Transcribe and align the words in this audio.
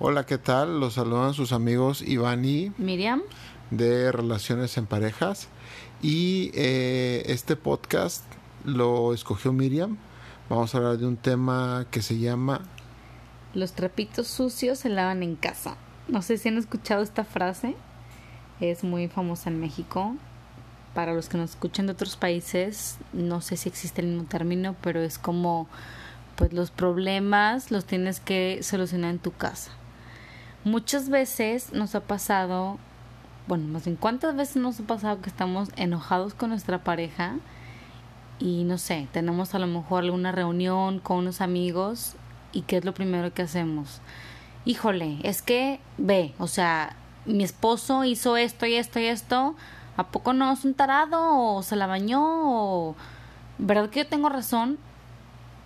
Hola, 0.00 0.26
¿qué 0.26 0.38
tal? 0.38 0.78
Los 0.78 0.94
saludan 0.94 1.34
sus 1.34 1.50
amigos 1.50 2.02
Iván 2.02 2.44
y 2.44 2.70
Miriam 2.78 3.20
de 3.72 4.12
Relaciones 4.12 4.78
en 4.78 4.86
Parejas. 4.86 5.48
Y 6.00 6.52
eh, 6.54 7.24
este 7.26 7.56
podcast 7.56 8.22
lo 8.64 9.12
escogió 9.12 9.52
Miriam. 9.52 9.96
Vamos 10.48 10.72
a 10.72 10.78
hablar 10.78 10.98
de 10.98 11.06
un 11.06 11.16
tema 11.16 11.88
que 11.90 12.00
se 12.00 12.16
llama 12.16 12.60
Los 13.54 13.72
trapitos 13.72 14.28
sucios 14.28 14.78
se 14.78 14.88
lavan 14.88 15.24
en 15.24 15.34
casa. 15.34 15.76
No 16.06 16.22
sé 16.22 16.38
si 16.38 16.48
han 16.48 16.58
escuchado 16.58 17.02
esta 17.02 17.24
frase. 17.24 17.74
Es 18.60 18.84
muy 18.84 19.08
famosa 19.08 19.50
en 19.50 19.58
México. 19.58 20.14
Para 20.94 21.12
los 21.12 21.28
que 21.28 21.38
nos 21.38 21.50
escuchan 21.50 21.86
de 21.86 21.94
otros 21.94 22.16
países, 22.16 22.98
no 23.12 23.40
sé 23.40 23.56
si 23.56 23.68
existe 23.68 24.00
el 24.02 24.06
mismo 24.06 24.28
término, 24.28 24.76
pero 24.80 25.00
es 25.00 25.18
como 25.18 25.66
pues 26.36 26.52
los 26.52 26.70
problemas 26.70 27.72
los 27.72 27.84
tienes 27.84 28.20
que 28.20 28.60
solucionar 28.62 29.10
en 29.10 29.18
tu 29.18 29.32
casa. 29.32 29.72
Muchas 30.68 31.08
veces 31.08 31.72
nos 31.72 31.94
ha 31.94 32.00
pasado, 32.00 32.76
bueno, 33.46 33.66
más 33.68 33.86
bien 33.86 33.96
cuántas 33.96 34.36
veces 34.36 34.56
nos 34.56 34.78
ha 34.78 34.82
pasado 34.82 35.22
que 35.22 35.30
estamos 35.30 35.70
enojados 35.76 36.34
con 36.34 36.50
nuestra 36.50 36.84
pareja 36.84 37.36
y 38.38 38.64
no 38.64 38.76
sé, 38.76 39.08
tenemos 39.10 39.54
a 39.54 39.60
lo 39.60 39.66
mejor 39.66 40.04
alguna 40.04 40.30
reunión 40.30 40.98
con 40.98 41.20
unos 41.20 41.40
amigos 41.40 42.16
y 42.52 42.62
qué 42.62 42.76
es 42.76 42.84
lo 42.84 42.92
primero 42.92 43.32
que 43.32 43.40
hacemos. 43.40 44.02
Híjole, 44.66 45.20
es 45.22 45.40
que 45.40 45.80
ve, 45.96 46.34
o 46.38 46.48
sea, 46.48 46.96
mi 47.24 47.44
esposo 47.44 48.04
hizo 48.04 48.36
esto 48.36 48.66
y 48.66 48.74
esto 48.74 49.00
y 49.00 49.06
esto, 49.06 49.54
¿a 49.96 50.08
poco 50.08 50.34
no 50.34 50.52
es 50.52 50.66
un 50.66 50.74
tarado 50.74 51.34
o 51.34 51.62
se 51.62 51.76
la 51.76 51.86
bañó 51.86 52.20
o 52.20 52.94
verdad 53.56 53.88
que 53.88 54.00
yo 54.00 54.06
tengo 54.06 54.28
razón? 54.28 54.76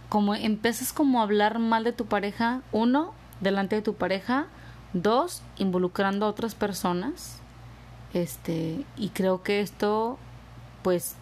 Como 0.09 0.37
empiezas 0.37 0.93
como 0.93 1.19
a 1.19 1.25
hablar 1.25 1.59
mal 1.59 1.83
de 1.83 1.93
tu 1.93 2.07
pareja, 2.07 2.63
uno, 2.71 3.15
delante 3.41 3.75
de 3.75 3.83
tu 3.83 3.95
pareja, 3.95 4.47
dos, 4.93 5.43
involucrando 5.57 6.27
a 6.27 6.29
otras 6.29 6.55
personas. 6.55 7.39
Este, 8.13 8.85
y 8.97 9.09
creo 9.11 9.43
que 9.43 9.61
esto 9.61 10.19
pues 10.83 11.15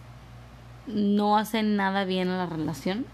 no 0.87 1.37
hace 1.37 1.63
nada 1.63 2.05
bien 2.05 2.29
a 2.29 2.37
la 2.37 2.45
relación. 2.45 3.05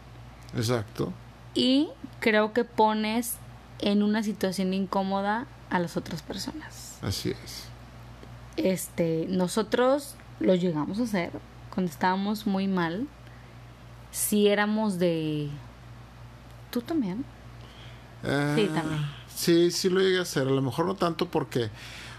Exacto. 0.56 1.14
Y 1.54 1.90
creo 2.20 2.54
que 2.54 2.64
pones 2.64 3.36
en 3.80 4.04
una 4.04 4.23
situación 4.23 4.73
incómoda 4.73 5.46
a 5.70 5.80
las 5.80 5.98
otras 5.98 6.22
personas. 6.22 6.98
Así 7.02 7.31
es. 7.44 7.66
Este, 8.56 9.28
nosotros 9.30 10.16
lo 10.40 10.56
llegamos 10.56 11.00
a 11.00 11.03
hacer 11.03 11.31
cuando 11.74 11.92
estábamos 11.92 12.48
muy 12.48 12.68
mal. 12.68 13.08
Si 14.12 14.48
éramos 14.48 14.98
de 14.98 15.52
¿Tú 16.72 16.81
también? 16.81 17.24
sí, 18.22 18.70
también. 18.74 19.06
Sí, 19.38 19.70
sí 19.70 19.88
lo 19.90 20.02
llegué 20.02 20.18
a 20.18 20.24
hacer. 20.24 20.48
A 20.48 20.52
lo 20.52 20.64
mejor 20.64 20.88
no 20.88 20.96
tanto 20.96 21.30
porque, 21.30 21.70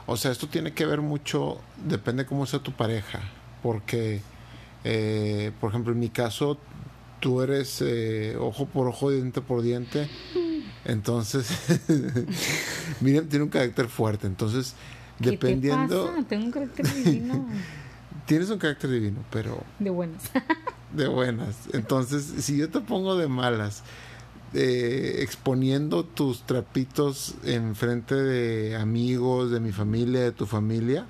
o 0.06 0.16
sea, 0.16 0.30
esto 0.30 0.46
tiene 0.46 0.72
que 0.72 0.86
ver 0.86 1.00
mucho, 1.00 1.60
depende 1.84 2.24
cómo 2.24 2.46
sea 2.46 2.60
tu 2.60 2.70
pareja. 2.70 3.20
Porque, 3.60 4.22
eh, 4.84 5.50
por 5.60 5.70
ejemplo, 5.70 5.92
en 5.92 5.98
mi 5.98 6.10
caso, 6.10 6.58
tú 7.18 7.42
eres 7.42 7.82
eh, 7.84 8.36
ojo 8.38 8.66
por 8.66 8.86
ojo, 8.86 9.10
diente 9.10 9.40
por 9.40 9.62
diente. 9.62 10.08
Entonces, 10.84 11.50
Miriam 13.00 13.26
tiene 13.26 13.46
un 13.46 13.50
carácter 13.50 13.88
fuerte. 13.88 14.28
Entonces, 14.28 14.76
dependiendo. 15.18 16.04
¿Qué 16.04 16.10
pasa? 16.12 16.28
Tengo 16.28 16.44
un 16.44 16.52
carácter 16.52 16.94
divino. 16.94 17.48
Tienes 18.26 18.48
un 18.50 18.58
carácter 18.58 18.90
divino, 18.90 19.24
pero. 19.30 19.64
De 19.80 19.90
buenas. 19.90 20.22
de 20.92 21.08
buenas. 21.08 21.56
Entonces, 21.72 22.44
si 22.44 22.58
yo 22.58 22.70
te 22.70 22.80
pongo 22.80 23.16
de 23.16 23.26
malas 23.26 23.82
eh, 24.54 25.16
exponiendo 25.20 26.04
tus 26.04 26.42
trapitos 26.42 27.34
en 27.44 27.76
frente 27.76 28.14
de 28.14 28.76
amigos, 28.76 29.50
de 29.50 29.60
mi 29.60 29.72
familia, 29.72 30.20
de 30.20 30.32
tu 30.32 30.46
familia, 30.46 31.06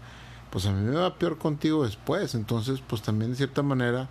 pues 0.50 0.66
a 0.66 0.72
mí 0.72 0.82
me 0.82 0.96
va 0.96 1.18
peor 1.18 1.38
contigo 1.38 1.84
después. 1.84 2.34
Entonces, 2.34 2.80
pues 2.86 3.02
también 3.02 3.30
de 3.30 3.36
cierta 3.36 3.62
manera, 3.62 4.08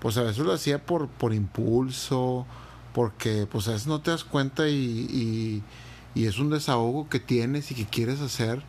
pues 0.00 0.16
a 0.16 0.22
veces 0.22 0.44
lo 0.44 0.52
hacía 0.52 0.84
por, 0.84 1.08
por 1.08 1.34
impulso, 1.34 2.46
porque 2.94 3.46
pues 3.50 3.68
a 3.68 3.72
veces 3.72 3.86
no 3.86 4.00
te 4.00 4.10
das 4.10 4.24
cuenta 4.24 4.68
y, 4.68 5.62
y, 6.14 6.24
es 6.24 6.38
un 6.38 6.50
desahogo 6.50 7.08
que 7.08 7.20
tienes 7.20 7.70
y 7.70 7.74
que 7.74 7.86
quieres 7.86 8.20
hacer 8.20 8.62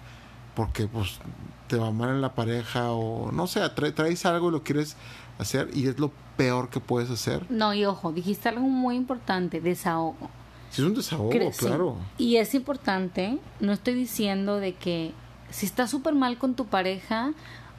porque 0.55 0.87
pues 0.87 1.19
te 1.67 1.77
va 1.77 1.91
mal 1.91 2.09
en 2.09 2.21
la 2.21 2.35
pareja 2.35 2.91
o 2.91 3.31
no 3.31 3.47
sé, 3.47 3.61
traes 3.69 4.25
algo 4.25 4.49
y 4.49 4.51
lo 4.51 4.63
quieres 4.63 4.95
hacer 5.43 5.69
y 5.73 5.87
es 5.87 5.99
lo 5.99 6.11
peor 6.37 6.69
que 6.69 6.79
puedes 6.79 7.09
hacer. 7.09 7.45
No, 7.49 7.73
y 7.73 7.85
ojo, 7.85 8.11
dijiste 8.11 8.49
algo 8.49 8.61
muy 8.67 8.95
importante, 8.95 9.61
desahogo. 9.61 10.29
Sí, 10.69 10.81
es 10.81 10.87
un 10.87 10.95
desahogo, 10.95 11.29
claro. 11.57 11.97
Y 12.17 12.37
es 12.37 12.55
importante, 12.55 13.37
no 13.59 13.71
estoy 13.71 13.93
diciendo 13.93 14.57
de 14.57 14.73
que 14.73 15.13
si 15.49 15.67
estás 15.67 15.91
súper 15.91 16.15
mal 16.15 16.37
con 16.37 16.55
tu 16.55 16.65
pareja, 16.65 17.33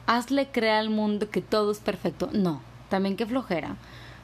hazle 0.07 0.47
creer 0.47 0.75
al 0.75 0.89
mundo 0.89 1.29
que 1.29 1.41
todo 1.41 1.71
es 1.71 1.79
perfecto. 1.79 2.29
No, 2.31 2.61
también 2.89 3.17
que 3.17 3.25
flojera. 3.25 3.75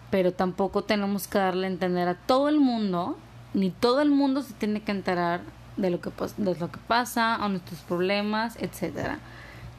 Pero 0.09 0.33
tampoco 0.33 0.83
tenemos 0.83 1.27
que 1.27 1.37
darle 1.37 1.67
a 1.67 1.69
entender 1.69 2.07
a 2.07 2.15
todo 2.15 2.49
el 2.49 2.59
mundo, 2.59 3.17
ni 3.53 3.71
todo 3.71 4.01
el 4.01 4.11
mundo 4.11 4.41
se 4.41 4.53
tiene 4.53 4.81
que 4.81 4.91
enterar 4.91 5.41
de 5.77 5.89
lo 5.89 5.99
que, 6.01 6.11
de 6.37 6.55
lo 6.59 6.71
que 6.71 6.79
pasa, 6.87 7.35
a 7.35 7.49
nuestros 7.49 7.79
problemas, 7.81 8.55
etcétera. 8.59 9.19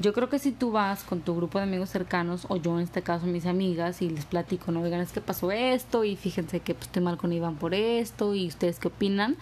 Yo 0.02 0.12
creo 0.12 0.28
que 0.28 0.40
si 0.40 0.50
tú 0.50 0.72
vas 0.72 1.04
con 1.04 1.20
tu 1.20 1.36
grupo 1.36 1.58
de 1.58 1.64
amigos 1.64 1.90
cercanos, 1.90 2.46
o 2.48 2.56
yo 2.56 2.76
en 2.76 2.82
este 2.82 3.02
caso 3.02 3.26
mis 3.26 3.46
amigas, 3.46 4.02
y 4.02 4.10
les 4.10 4.24
platico, 4.24 4.72
no, 4.72 4.80
oigan, 4.80 5.00
es 5.00 5.12
que 5.12 5.20
pasó 5.20 5.52
esto, 5.52 6.02
y 6.02 6.16
fíjense 6.16 6.58
que 6.58 6.74
pues, 6.74 6.86
estoy 6.86 7.04
mal 7.04 7.16
con 7.16 7.32
Iván 7.32 7.54
por 7.54 7.72
esto, 7.72 8.34
y 8.34 8.48
ustedes 8.48 8.80
qué 8.80 8.88
opinan, 8.88 9.36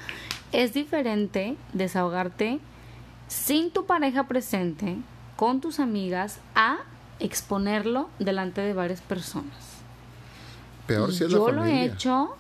es 0.53 0.75
diferente 0.75 1.57
desahogarte 1.73 2.61
sin 3.27 3.71
tu 3.71 3.87
pareja 3.87 4.25
presente, 4.25 4.99
con 5.37 5.63
tus 5.63 5.81
amigas, 5.81 6.41
a 6.55 6.81
exponerlo 7.21 8.11
delante 8.19 8.61
de 8.61 8.75
varias 8.75 9.01
personas. 9.01 9.81
Peor 10.87 11.11
si 11.11 11.25
es 11.25 11.31
Yo 11.31 11.51
lo 11.53 11.65
he 11.65 11.85
hecho 11.85 12.37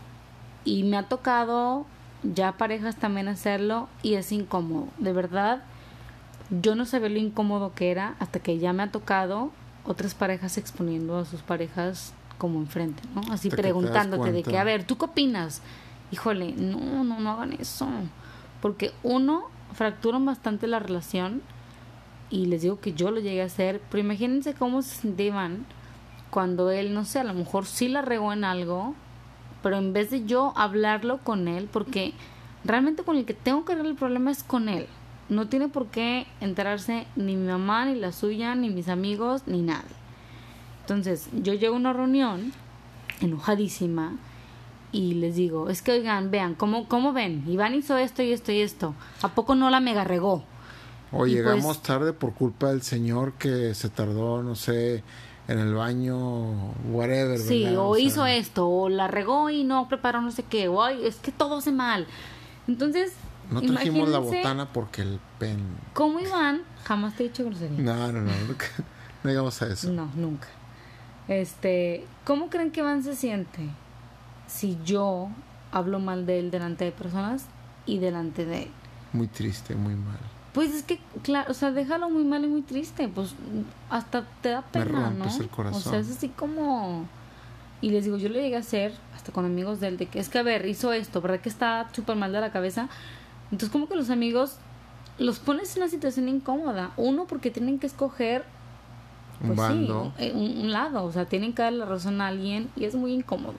y 0.66 0.82
me 0.82 0.98
ha 0.98 1.04
tocado 1.04 1.86
ya 2.22 2.52
parejas 2.52 2.96
también 2.96 3.28
hacerlo 3.28 3.88
y 4.02 4.14
es 4.14 4.30
incómodo. 4.32 4.88
De 4.98 5.14
verdad, 5.14 5.62
yo 6.50 6.74
no 6.74 6.84
sabía 6.84 7.08
lo 7.08 7.18
incómodo 7.18 7.74
que 7.74 7.90
era 7.90 8.16
hasta 8.18 8.40
que 8.40 8.58
ya 8.58 8.72
me 8.72 8.82
ha 8.82 8.90
tocado 8.90 9.50
otras 9.84 10.14
parejas 10.14 10.58
exponiendo 10.58 11.18
a 11.18 11.24
sus 11.24 11.42
parejas 11.42 12.12
como 12.38 12.58
enfrente, 12.58 13.02
¿no? 13.14 13.22
Así 13.32 13.50
preguntándote 13.50 14.32
de 14.32 14.42
que, 14.42 14.58
a 14.58 14.64
ver, 14.64 14.84
¿tú 14.84 14.96
qué 14.96 15.04
opinas? 15.04 15.62
Híjole, 16.10 16.52
no, 16.52 17.04
no, 17.04 17.20
no 17.20 17.30
hagan 17.30 17.52
eso. 17.52 17.86
Porque 18.60 18.92
uno, 19.02 19.44
fracturan 19.74 20.24
bastante 20.24 20.66
la 20.66 20.78
relación 20.78 21.42
y 22.30 22.46
les 22.46 22.62
digo 22.62 22.80
que 22.80 22.92
yo 22.94 23.10
lo 23.10 23.20
llegué 23.20 23.42
a 23.42 23.46
hacer, 23.46 23.80
pero 23.90 24.02
imagínense 24.02 24.54
cómo 24.54 24.82
se 24.82 24.96
sentían 24.96 25.66
cuando 26.30 26.70
él, 26.70 26.94
no 26.94 27.04
sé, 27.04 27.20
a 27.20 27.24
lo 27.24 27.34
mejor 27.34 27.66
sí 27.66 27.88
la 27.88 28.02
regó 28.02 28.32
en 28.32 28.44
algo, 28.44 28.94
pero 29.62 29.76
en 29.76 29.92
vez 29.92 30.10
de 30.10 30.24
yo 30.24 30.52
hablarlo 30.56 31.18
con 31.18 31.48
él, 31.48 31.68
porque 31.70 32.14
realmente 32.64 33.02
con 33.02 33.16
el 33.16 33.24
que 33.24 33.34
tengo 33.34 33.64
que 33.64 33.72
arreglar 33.72 33.92
el 33.92 33.98
problema 33.98 34.30
es 34.30 34.42
con 34.42 34.68
él. 34.68 34.86
No 35.30 35.48
tiene 35.48 35.68
por 35.68 35.86
qué 35.86 36.26
enterarse 36.40 37.06
ni 37.16 37.36
mi 37.36 37.48
mamá, 37.48 37.86
ni 37.86 37.94
la 37.94 38.12
suya, 38.12 38.54
ni 38.54 38.68
mis 38.68 38.88
amigos, 38.88 39.44
ni 39.46 39.62
nadie. 39.62 39.96
Entonces, 40.82 41.28
yo 41.32 41.54
llego 41.54 41.74
a 41.74 41.78
una 41.78 41.92
reunión 41.92 42.52
enojadísima 43.20 44.16
y 44.92 45.14
les 45.14 45.36
digo, 45.36 45.70
es 45.70 45.82
que 45.82 45.92
oigan, 45.92 46.30
vean, 46.30 46.54
¿cómo, 46.54 46.88
cómo 46.88 47.12
ven? 47.12 47.44
Iván 47.46 47.74
hizo 47.74 47.96
esto 47.96 48.22
y 48.22 48.32
esto 48.32 48.50
y 48.50 48.60
esto. 48.60 48.94
¿A 49.22 49.28
poco 49.28 49.54
no 49.54 49.70
la 49.70 49.80
mega 49.80 50.04
regó? 50.04 50.44
O 51.12 51.26
llegamos 51.26 51.78
pues 51.78 51.82
tarde 51.82 52.12
por 52.12 52.34
culpa 52.34 52.68
del 52.68 52.82
señor 52.82 53.34
que 53.34 53.74
se 53.74 53.88
tardó, 53.88 54.42
no 54.42 54.54
sé, 54.54 55.02
en 55.48 55.58
el 55.58 55.74
baño, 55.74 56.72
whatever. 56.90 57.38
Sí, 57.38 57.66
o, 57.76 57.96
hizo 57.96 58.26
esto, 58.26 58.68
o 58.68 58.88
la 58.88 59.08
regó 59.08 59.50
y 59.50 59.64
no 59.64 59.88
preparó 59.88 60.20
no 60.20 60.30
sé 60.30 60.44
qué, 60.44 60.68
o 60.68 60.86
es 60.86 61.16
que 61.16 61.32
todo 61.32 61.58
hace 61.58 61.72
mal. 61.72 62.06
Entonces, 62.68 63.12
no 63.50 63.62
trajimos 63.62 64.08
la 64.08 64.18
botana 64.18 64.72
porque 64.72 65.02
el 65.02 65.20
pen. 65.38 65.60
¿Cómo 65.94 66.20
Iván? 66.20 66.62
Jamás 66.84 67.16
te 67.16 67.24
he 67.24 67.28
dicho 67.28 67.44
grosería. 67.44 67.78
No, 67.78 68.12
no, 68.12 68.20
no. 68.20 68.30
no 69.24 69.30
llegamos 69.30 69.60
a 69.62 69.66
eso. 69.66 69.90
No, 69.92 70.10
nunca. 70.14 70.48
Este, 71.28 72.06
¿cómo 72.24 72.48
creen 72.50 72.70
que 72.70 72.80
Iván 72.80 73.02
se 73.02 73.14
siente 73.14 73.60
si 74.46 74.78
yo 74.84 75.28
hablo 75.72 76.00
mal 76.00 76.26
de 76.26 76.40
él 76.40 76.50
delante 76.50 76.84
de 76.84 76.92
personas 76.92 77.46
y 77.86 77.98
delante 77.98 78.44
de 78.44 78.64
él? 78.64 78.70
Muy 79.12 79.28
triste, 79.28 79.74
muy 79.74 79.94
mal. 79.94 80.18
Pues 80.52 80.74
es 80.74 80.82
que, 80.82 80.98
claro, 81.22 81.50
o 81.52 81.54
sea, 81.54 81.70
déjalo 81.70 82.10
muy 82.10 82.24
mal 82.24 82.44
y 82.44 82.48
muy 82.48 82.62
triste. 82.62 83.08
Pues 83.08 83.34
hasta 83.88 84.24
te 84.42 84.48
da 84.50 84.62
pena, 84.62 85.10
Me 85.10 85.18
¿no? 85.18 85.36
el 85.36 85.48
corazón. 85.48 85.80
O 85.80 85.90
sea, 85.90 85.98
es 86.00 86.10
así 86.10 86.28
como. 86.28 87.06
Y 87.80 87.90
les 87.90 88.04
digo, 88.04 88.18
yo 88.18 88.28
lo 88.28 88.34
llegué 88.34 88.56
a 88.56 88.60
hacer 88.60 88.92
hasta 89.14 89.32
con 89.32 89.44
amigos 89.44 89.80
de 89.80 89.88
él, 89.88 89.96
de 89.96 90.06
que 90.06 90.18
es 90.18 90.28
que, 90.28 90.38
a 90.38 90.42
ver, 90.42 90.66
hizo 90.66 90.92
esto, 90.92 91.20
¿verdad 91.20 91.40
que 91.40 91.48
está 91.48 91.88
súper 91.92 92.16
mal 92.16 92.32
de 92.32 92.40
la 92.40 92.50
cabeza? 92.50 92.88
Entonces 93.50 93.70
como 93.70 93.88
que 93.88 93.96
los 93.96 94.10
amigos 94.10 94.56
los 95.18 95.38
pones 95.38 95.76
en 95.76 95.82
una 95.82 95.90
situación 95.90 96.28
incómoda. 96.28 96.92
Uno 96.96 97.26
porque 97.26 97.50
tienen 97.50 97.78
que 97.78 97.86
escoger 97.86 98.44
pues 99.46 99.58
sí, 99.68 99.88
eh, 100.18 100.32
un, 100.34 100.70
lado, 100.70 101.04
o 101.04 101.12
sea, 101.12 101.24
tienen 101.24 101.54
que 101.54 101.62
dar 101.62 101.72
la 101.72 101.86
razón 101.86 102.20
a 102.20 102.26
alguien 102.26 102.70
y 102.76 102.84
es 102.84 102.94
muy 102.94 103.12
incómodo. 103.12 103.56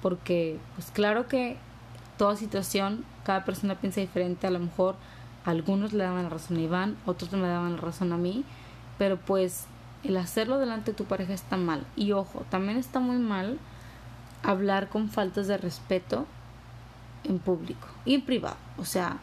Porque, 0.00 0.58
pues 0.74 0.90
claro 0.90 1.28
que 1.28 1.56
toda 2.16 2.36
situación, 2.36 3.04
cada 3.24 3.44
persona 3.44 3.74
piensa 3.74 4.00
diferente, 4.00 4.46
a 4.46 4.50
lo 4.50 4.58
mejor 4.58 4.96
Algunos 5.44 5.92
le 5.92 6.04
daban 6.04 6.22
la 6.22 6.28
razón 6.28 6.56
a 6.58 6.60
Iván, 6.60 6.96
otros 7.04 7.32
me 7.32 7.48
daban 7.48 7.74
la 7.74 7.80
razón 7.80 8.12
a 8.12 8.16
mí, 8.16 8.44
pero 8.96 9.16
pues 9.16 9.66
el 10.04 10.16
hacerlo 10.16 10.58
delante 10.58 10.92
de 10.92 10.96
tu 10.96 11.04
pareja 11.04 11.32
está 11.32 11.56
mal. 11.56 11.84
Y 11.96 12.12
ojo, 12.12 12.44
también 12.48 12.78
está 12.78 13.00
muy 13.00 13.18
mal 13.18 13.58
hablar 14.44 14.88
con 14.88 15.08
faltas 15.08 15.48
de 15.48 15.58
respeto 15.58 16.26
en 17.24 17.38
público 17.38 17.86
y 18.04 18.14
en 18.14 18.22
privado. 18.22 18.56
O 18.78 18.84
sea, 18.84 19.18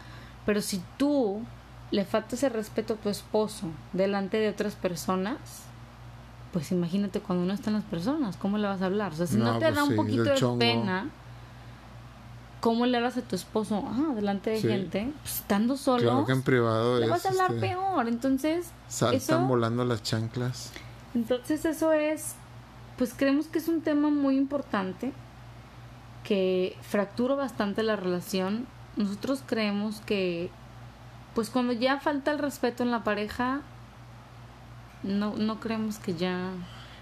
pero 0.46 0.62
si 0.62 0.82
tú 0.98 1.42
le 1.92 2.06
faltas 2.06 2.44
el 2.44 2.52
respeto 2.54 2.94
a 2.94 2.98
tu 2.98 3.10
esposo 3.10 3.68
delante 3.94 4.38
de 4.38 4.50
otras 4.50 4.76
personas, 4.76 5.38
pues 6.54 6.72
imagínate 6.72 7.20
cuando 7.20 7.46
no 7.46 7.54
están 7.54 7.74
las 7.74 7.84
personas, 7.84 8.36
¿cómo 8.38 8.58
le 8.58 8.68
vas 8.68 8.82
a 8.82 8.86
hablar? 8.86 9.12
O 9.12 9.16
sea, 9.16 9.28
si 9.28 9.38
no, 9.38 9.54
te 9.60 9.66
pues 9.66 9.76
da 9.76 9.84
un 9.84 9.90
sí, 9.92 9.96
poquito 9.96 10.24
de 10.24 10.36
chongo. 10.36 10.60
pena, 10.60 11.10
¿cómo 12.62 12.86
le 12.86 12.98
hablas 12.98 13.18
a 13.18 13.22
tu 13.22 13.36
esposo? 13.36 13.84
Ah, 13.88 14.14
delante 14.16 14.50
de 14.52 14.62
Sí. 14.62 14.68
gente, 14.68 15.12
pues, 15.22 15.36
estando 15.36 15.78
solo, 15.78 16.04
Claro 16.04 16.26
que 16.26 16.32
en 16.34 16.42
privado 16.42 16.98
le 17.00 17.06
es, 17.06 17.12
vas 17.12 17.26
a 17.26 17.30
hablar 17.30 17.52
este, 17.54 17.68
peor. 17.68 18.08
Entonces, 18.08 18.72
saltan 18.88 19.18
eso- 19.18 19.40
volando 19.48 19.86
las 19.86 20.04
chanclas. 20.04 20.72
entonces 21.16 21.66
eso 21.66 21.92
es, 21.94 22.36
pues 22.98 23.14
creemos 23.16 23.48
que 23.48 23.60
es 23.60 23.68
un 23.68 23.82
tema 23.82 24.10
muy 24.10 24.36
importante 24.38 25.14
que 26.24 26.78
fractura 26.82 27.36
bastante 27.36 27.84
la 27.84 27.96
relación. 27.96 28.68
Nosotros 28.96 29.44
creemos 29.46 30.02
que, 30.02 30.50
pues 31.36 31.50
cuando 31.50 31.74
ya 31.74 32.00
falta 32.00 32.32
el 32.32 32.40
respeto 32.40 32.84
en 32.84 32.92
la 32.92 33.04
pareja, 33.04 33.62
no, 35.04 35.36
no 35.36 35.60
creemos 35.60 35.98
que 36.00 36.16
ya... 36.16 36.52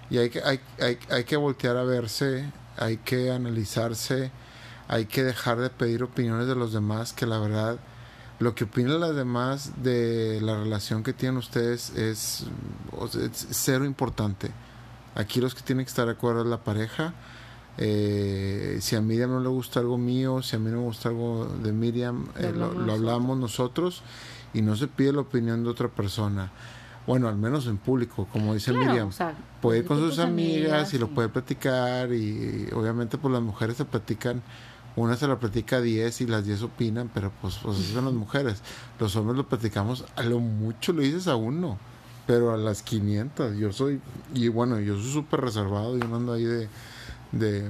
Y 0.09 0.19
hay 0.19 0.29
que, 0.29 0.41
hay, 0.41 0.59
hay, 0.79 0.99
hay 1.09 1.23
que 1.25 1.35
voltear 1.35 1.75
a 1.75 1.83
verse, 1.83 2.51
hay 2.77 2.97
que 2.97 3.31
analizarse, 3.31 4.31
hay 4.87 5.05
que 5.05 5.23
dejar 5.23 5.57
de 5.57 5.69
pedir 5.69 6.03
opiniones 6.03 6.47
de 6.47 6.55
los 6.55 6.71
demás, 6.71 7.11
que 7.11 7.25
la 7.25 7.39
verdad, 7.39 7.77
lo 8.39 8.55
que 8.55 8.65
opinan 8.65 9.01
las 9.01 9.15
demás 9.15 9.83
de 9.83 10.39
la 10.41 10.57
relación 10.57 11.03
que 11.03 11.11
tienen 11.11 11.37
ustedes 11.37 11.89
es 11.89 12.45
cero 13.51 13.83
importante. 13.83 14.51
Aquí 15.15 15.41
los 15.41 15.55
que 15.55 15.61
tienen 15.61 15.83
que 15.83 15.89
estar 15.89 16.05
de 16.05 16.11
acuerdo 16.11 16.41
es 16.41 16.47
la 16.47 16.63
pareja. 16.63 17.13
Eh, 17.77 18.77
si 18.81 18.95
a 18.95 19.01
Miriam 19.01 19.29
no 19.29 19.39
le 19.39 19.49
gusta 19.49 19.79
algo 19.79 19.97
mío, 19.97 20.41
si 20.41 20.55
a 20.55 20.59
mí 20.59 20.71
no 20.71 20.77
me 20.77 20.83
gusta 20.83 21.09
algo 21.09 21.45
de 21.45 21.71
Miriam, 21.71 22.25
Lo 22.39 22.47
eh, 22.47 22.51
lo, 22.51 22.65
hablamos 22.65 22.85
lo 22.85 22.93
hablamos 22.93 23.37
nosotros. 23.37 24.01
y 24.53 24.61
no 24.61 24.75
se 24.75 24.87
pide 24.87 25.13
la 25.13 25.21
opinión 25.21 25.63
de 25.63 25.69
otra 25.69 25.87
persona. 25.87 26.51
Bueno, 27.05 27.29
al 27.29 27.37
menos 27.37 27.67
en 27.67 27.77
público, 27.77 28.27
como 28.33 28.53
dice 28.53 28.71
Claro, 28.71 28.87
Miriam 28.87 29.07
o 29.09 29.11
sea, 29.11 29.33
puede 29.61 29.79
ir 29.79 29.85
con 29.85 29.97
sus 29.97 30.19
amigas 30.19 30.93
y 30.93 30.97
lo 30.97 31.07
puede 31.07 31.29
platicar 31.29 32.11
y 32.11 32.67
obviamente 32.73 33.17
pues 33.17 33.31
las 33.31 33.41
mujeres 33.41 33.77
se 33.77 33.85
platican 33.85 34.41
una 34.97 35.15
se 35.15 35.27
la 35.27 35.39
platica 35.39 35.77
a 35.77 35.81
10 35.81 36.21
y 36.21 36.27
las 36.27 36.43
10 36.43 36.63
opinan 36.63 37.09
pero 37.13 37.31
pues, 37.41 37.59
pues 37.61 37.77
así 37.77 37.93
son 37.93 38.05
las 38.05 38.13
mujeres. 38.13 38.61
Los 38.99 39.15
hombres 39.15 39.37
lo 39.37 39.47
platicamos 39.47 40.03
a 40.15 40.23
lo 40.23 40.39
mucho 40.39 40.91
lo 40.91 41.01
dices 41.01 41.27
a 41.27 41.35
uno 41.35 41.77
pero 42.25 42.51
a 42.51 42.57
las 42.57 42.81
500 42.81 43.55
yo 43.55 43.71
soy 43.71 44.01
y 44.33 44.49
bueno 44.49 44.79
yo 44.79 44.95
soy 44.95 45.11
súper 45.11 45.41
reservado 45.41 45.97
yo 45.97 46.07
no 46.09 46.17
ando 46.17 46.33
ahí 46.33 46.43
de, 46.43 46.67
de 47.31 47.69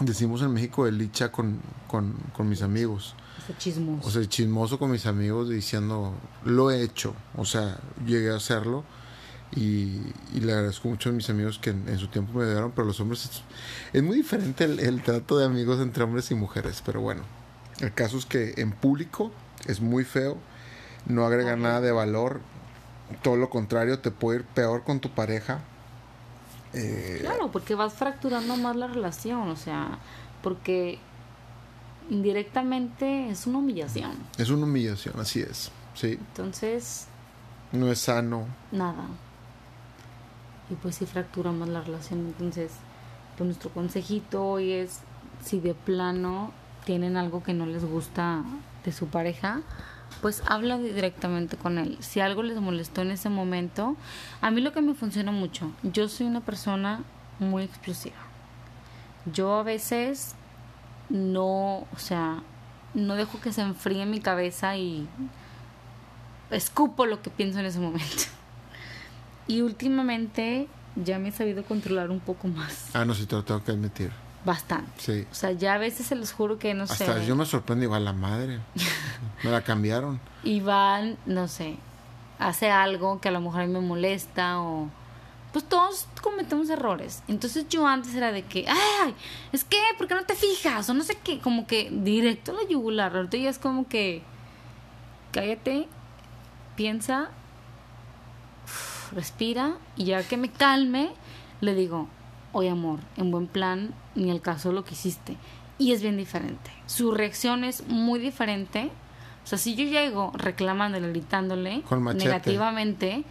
decimos 0.00 0.42
en 0.42 0.52
México 0.52 0.84
de 0.84 0.92
licha 0.92 1.32
con, 1.32 1.60
con, 1.88 2.12
con 2.34 2.48
mis 2.48 2.62
amigos 2.62 3.14
chismoso. 3.58 4.06
o 4.06 4.10
sea, 4.10 4.28
chismoso 4.28 4.78
con 4.78 4.90
mis 4.90 5.06
amigos 5.06 5.48
diciendo, 5.48 6.14
lo 6.44 6.70
he 6.70 6.82
hecho, 6.82 7.14
o 7.36 7.44
sea, 7.44 7.78
llegué 8.04 8.30
a 8.30 8.36
hacerlo 8.36 8.84
y, 9.54 10.00
y 10.34 10.40
le 10.40 10.52
agradezco 10.52 10.88
mucho 10.88 11.10
a 11.10 11.12
mis 11.12 11.30
amigos 11.30 11.58
que 11.58 11.70
en, 11.70 11.88
en 11.88 11.98
su 11.98 12.08
tiempo 12.08 12.38
me 12.38 12.44
ayudaron, 12.44 12.72
pero 12.72 12.86
los 12.86 12.98
hombres 13.00 13.24
es, 13.24 13.42
es 13.92 14.02
muy 14.02 14.16
diferente 14.16 14.64
el, 14.64 14.80
el 14.80 15.02
trato 15.02 15.38
de 15.38 15.46
amigos 15.46 15.80
entre 15.80 16.04
hombres 16.04 16.30
y 16.30 16.34
mujeres, 16.34 16.82
pero 16.84 17.00
bueno, 17.00 17.22
el 17.80 17.92
caso 17.94 18.18
es 18.18 18.26
que 18.26 18.54
en 18.56 18.72
público 18.72 19.30
es 19.66 19.80
muy 19.80 20.04
feo, 20.04 20.36
no 21.06 21.24
agrega 21.24 21.52
Ajá. 21.52 21.56
nada 21.56 21.80
de 21.80 21.92
valor, 21.92 22.40
todo 23.22 23.36
lo 23.36 23.48
contrario, 23.48 24.00
te 24.00 24.10
puede 24.10 24.40
ir 24.40 24.44
peor 24.44 24.82
con 24.82 25.00
tu 25.00 25.10
pareja. 25.10 25.60
Eh, 26.72 27.18
Claro, 27.20 27.50
porque 27.50 27.74
vas 27.74 27.94
fracturando 27.94 28.56
más 28.56 28.76
la 28.76 28.86
relación, 28.86 29.48
o 29.48 29.56
sea, 29.56 29.98
porque 30.42 30.98
indirectamente 32.10 33.30
es 33.30 33.46
una 33.46 33.58
humillación. 33.58 34.12
Es 34.38 34.50
una 34.50 34.64
humillación, 34.64 35.18
así 35.18 35.40
es, 35.40 35.70
sí, 35.94 36.12
Entonces, 36.12 37.06
no 37.72 37.90
es 37.90 38.00
sano, 38.00 38.46
nada. 38.72 39.06
Y 40.70 40.74
pues 40.74 40.96
sí 40.96 41.06
fractura 41.06 41.52
más 41.52 41.68
la 41.68 41.80
relación. 41.80 42.20
Entonces, 42.20 42.72
pues 43.36 43.46
nuestro 43.46 43.70
consejito 43.70 44.44
hoy 44.44 44.72
es, 44.72 45.00
si 45.44 45.60
de 45.60 45.74
plano 45.74 46.52
tienen 46.84 47.16
algo 47.16 47.42
que 47.42 47.54
no 47.54 47.66
les 47.66 47.84
gusta 47.84 48.42
de 48.84 48.92
su 48.92 49.06
pareja, 49.08 49.60
pues 50.22 50.42
habla 50.46 50.78
directamente 50.78 51.56
con 51.56 51.78
él. 51.78 51.98
Si 52.00 52.20
algo 52.20 52.42
les 52.42 52.60
molestó 52.60 53.02
en 53.02 53.10
ese 53.10 53.28
momento, 53.28 53.96
a 54.40 54.50
mí 54.50 54.60
lo 54.60 54.72
que 54.72 54.80
me 54.80 54.94
funciona 54.94 55.32
mucho, 55.32 55.70
yo 55.82 56.08
soy 56.08 56.26
una 56.26 56.40
persona 56.40 57.02
muy 57.38 57.62
explosiva. 57.64 58.16
Yo 59.32 59.54
a 59.54 59.62
veces 59.62 60.34
no, 61.08 61.78
o 61.80 61.98
sea, 61.98 62.42
no 62.94 63.14
dejo 63.14 63.40
que 63.40 63.52
se 63.52 63.60
enfríe 63.62 64.06
mi 64.06 64.20
cabeza 64.20 64.76
y 64.76 65.08
escupo 66.50 67.06
lo 67.06 67.22
que 67.22 67.30
pienso 67.30 67.58
en 67.60 67.66
ese 67.66 67.78
momento. 67.78 68.06
Y 69.48 69.60
últimamente 69.60 70.66
ya 70.96 71.20
me 71.20 71.28
he 71.28 71.32
sabido 71.32 71.62
controlar 71.62 72.10
un 72.10 72.18
poco 72.18 72.48
más. 72.48 72.88
ah, 72.96 73.04
no, 73.04 73.14
sí 73.14 73.26
te 73.26 73.36
lo 73.36 73.44
tengo 73.44 73.62
que 73.62 73.70
admitir, 73.70 74.10
Bastante. 74.46 74.90
sí. 74.96 75.26
O 75.30 75.34
sea, 75.34 75.50
ya 75.52 75.74
a 75.74 75.78
veces 75.78 76.06
se 76.06 76.14
los 76.14 76.32
juro 76.32 76.58
que 76.58 76.72
no 76.72 76.84
Hasta 76.84 77.18
sé. 77.18 77.26
yo 77.26 77.34
me 77.36 77.44
sorprendo, 77.44 77.84
igual 77.84 78.04
la 78.04 78.12
madre. 78.12 78.60
Me 79.42 79.50
la 79.50 79.60
cambiaron. 79.62 80.18
Iván, 80.44 81.18
no 81.26 81.48
sé, 81.48 81.76
hace 82.38 82.70
algo 82.70 83.20
que 83.20 83.28
a 83.28 83.32
lo 83.32 83.40
mejor 83.40 83.62
a 83.62 83.66
mí 83.66 83.72
me 83.72 83.80
molesta 83.80 84.60
o... 84.60 84.88
Pues 85.52 85.68
todos 85.68 86.06
cometemos 86.22 86.70
errores. 86.70 87.22
Entonces 87.28 87.68
yo 87.68 87.86
antes 87.86 88.14
era 88.14 88.30
de 88.30 88.42
que, 88.44 88.66
ay, 88.68 89.14
es 89.52 89.64
que, 89.64 89.78
¿por 89.98 90.06
qué 90.06 90.14
no 90.14 90.24
te 90.24 90.34
fijas? 90.34 90.88
O 90.88 90.94
no 90.94 91.02
sé 91.02 91.18
qué, 91.24 91.40
como 91.40 91.66
que 91.66 91.90
directo 91.90 92.52
a 92.52 92.62
la 92.62 92.68
yugular. 92.68 93.14
Ahorita 93.16 93.36
ya 93.36 93.50
es 93.50 93.58
como 93.58 93.88
que, 93.88 94.22
cállate, 95.32 95.88
piensa, 96.76 97.30
respira 99.12 99.76
y 99.96 100.04
ya 100.06 100.22
que 100.22 100.36
me 100.36 100.50
calme, 100.50 101.10
le 101.60 101.74
digo, 101.74 102.08
oye 102.56 102.70
amor, 102.70 103.00
en 103.16 103.30
buen 103.30 103.46
plan, 103.46 103.94
ni 104.14 104.30
el 104.30 104.40
caso 104.40 104.72
lo 104.72 104.84
que 104.84 104.94
hiciste. 104.94 105.36
Y 105.78 105.92
es 105.92 106.00
bien 106.00 106.16
diferente. 106.16 106.70
Su 106.86 107.12
reacción 107.12 107.64
es 107.64 107.86
muy 107.86 108.18
diferente. 108.18 108.90
O 109.44 109.46
sea, 109.46 109.58
si 109.58 109.74
yo 109.76 109.84
llego 109.84 110.32
reclamándole, 110.34 111.08
gritándole 111.10 111.82
Con 111.82 112.02
negativamente, 112.16 113.24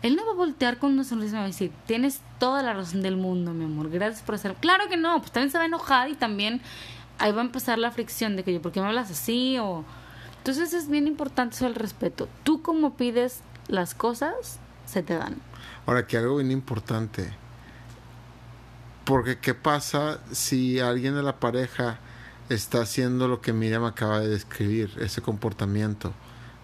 él 0.00 0.16
no 0.16 0.24
va 0.24 0.32
a 0.32 0.36
voltear 0.36 0.78
con 0.78 0.92
una 0.92 1.04
sonrisa 1.04 1.32
y 1.32 1.34
me 1.34 1.38
va 1.40 1.44
a 1.44 1.48
decir, 1.48 1.70
tienes 1.86 2.22
toda 2.38 2.62
la 2.62 2.72
razón 2.72 3.02
del 3.02 3.18
mundo, 3.18 3.52
mi 3.52 3.66
amor, 3.66 3.90
gracias 3.90 4.22
por 4.22 4.36
hacer. 4.36 4.54
Claro 4.54 4.88
que 4.88 4.96
no, 4.96 5.18
pues 5.20 5.32
también 5.32 5.50
se 5.50 5.58
va 5.58 5.64
a 5.64 5.66
enojar 5.66 6.08
y 6.08 6.14
también 6.14 6.62
ahí 7.18 7.30
va 7.30 7.42
a 7.42 7.44
empezar 7.44 7.78
la 7.78 7.90
fricción 7.90 8.36
de 8.36 8.42
que 8.42 8.54
yo, 8.54 8.62
¿por 8.62 8.72
qué 8.72 8.80
me 8.80 8.86
hablas 8.86 9.10
así? 9.10 9.58
O... 9.58 9.84
Entonces 10.38 10.72
es 10.72 10.88
bien 10.88 11.06
importante 11.06 11.56
eso 11.56 11.66
el 11.66 11.74
respeto. 11.74 12.26
Tú 12.42 12.62
como 12.62 12.94
pides 12.94 13.42
las 13.68 13.94
cosas, 13.94 14.58
se 14.86 15.02
te 15.02 15.14
dan. 15.14 15.36
Ahora, 15.86 16.06
que 16.06 16.16
algo 16.16 16.36
bien 16.36 16.50
importante. 16.50 17.41
Porque, 19.04 19.38
¿qué 19.38 19.54
pasa 19.54 20.20
si 20.30 20.78
alguien 20.78 21.14
de 21.14 21.22
la 21.22 21.40
pareja 21.40 21.98
está 22.48 22.82
haciendo 22.82 23.26
lo 23.26 23.40
que 23.40 23.52
Miriam 23.52 23.84
acaba 23.84 24.20
de 24.20 24.28
describir, 24.28 24.92
ese 25.00 25.22
comportamiento? 25.22 26.12